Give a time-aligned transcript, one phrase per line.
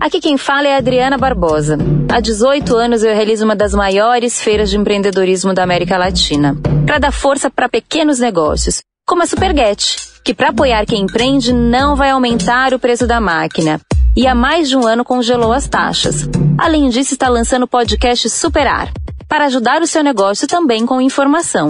[0.00, 1.76] Aqui quem fala é Adriana Barbosa.
[2.10, 6.98] Há 18 anos eu realizo uma das maiores feiras de empreendedorismo da América Latina, para
[6.98, 12.10] dar força para pequenos negócios, como a Superget, que para apoiar quem empreende não vai
[12.10, 13.78] aumentar o preço da máquina.
[14.16, 16.26] E há mais de um ano congelou as taxas.
[16.56, 18.90] Além disso, está lançando o podcast Superar,
[19.28, 21.68] para ajudar o seu negócio também com informação.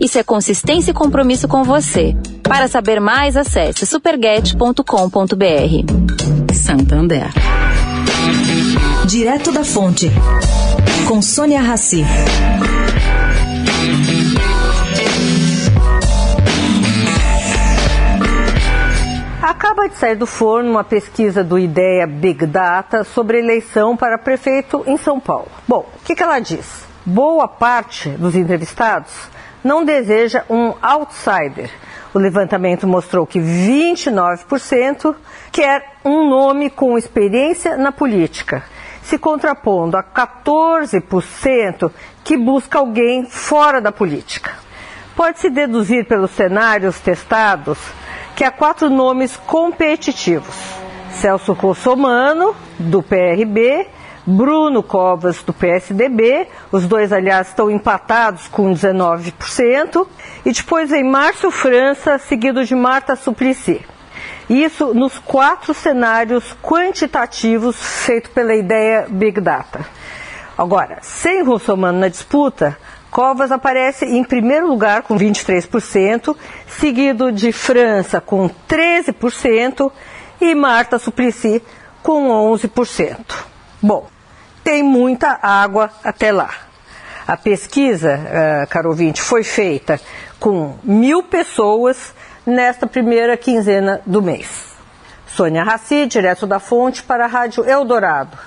[0.00, 2.16] Isso é consistência e compromisso com você.
[2.44, 6.54] Para saber mais, acesse superget.com.br.
[6.54, 7.26] Santander.
[9.06, 10.10] Direto da Fonte,
[11.06, 12.04] com Sônia Rassi.
[19.42, 24.82] Acaba de sair do forno uma pesquisa do Ideia Big Data sobre eleição para prefeito
[24.86, 25.48] em São Paulo.
[25.68, 26.84] Bom, o que, que ela diz?
[27.04, 29.12] Boa parte dos entrevistados
[29.62, 31.70] não deseja um outsider.
[32.14, 35.14] O levantamento mostrou que 29%
[35.50, 38.64] quer um nome com experiência na política,
[39.02, 41.90] se contrapondo a 14%
[42.22, 44.52] que busca alguém fora da política.
[45.16, 47.78] Pode-se deduzir pelos cenários testados
[48.36, 50.56] que há quatro nomes competitivos:
[51.12, 53.86] Celso Russomano, do PRB,
[54.26, 60.06] Bruno Covas, do PSDB, os dois, aliás, estão empatados com 19%,
[60.44, 63.84] e depois vem Márcio França, seguido de Marta Suplicy.
[64.48, 69.84] Isso nos quatro cenários quantitativos feitos pela ideia Big Data.
[70.56, 72.76] Agora, sem Russomano na disputa,
[73.10, 76.36] Covas aparece em primeiro lugar com 23%,
[76.66, 79.90] seguido de França com 13%
[80.40, 81.62] e Marta Suplicy
[82.02, 83.51] com 11%.
[83.82, 84.06] Bom,
[84.62, 86.50] tem muita água até lá.
[87.26, 90.00] A pesquisa, uh, caro ouvinte, foi feita
[90.38, 92.14] com mil pessoas
[92.46, 94.72] nesta primeira quinzena do mês.
[95.26, 98.38] Sônia Raci, direto da fonte, para a Rádio Eldorado.